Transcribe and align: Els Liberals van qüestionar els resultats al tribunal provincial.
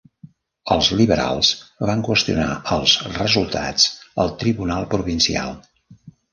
Els 0.75 0.87
Liberals 1.01 1.51
van 1.89 2.01
qüestionar 2.07 2.49
els 2.79 2.97
resultats 3.19 3.87
al 4.27 4.35
tribunal 4.43 4.91
provincial. 4.99 5.59